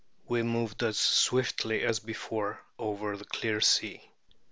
[0.27, 4.01] We moved as swiftly as before over the clear sea.